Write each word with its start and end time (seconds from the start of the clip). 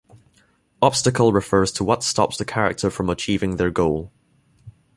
Obstacle 0.81 1.31
refers 1.31 1.71
to 1.71 1.83
what 1.83 2.01
stops 2.03 2.35
the 2.35 2.43
character 2.43 2.89
from 2.89 3.07
achieving 3.07 3.57
their 3.57 3.69
goal. 3.69 4.11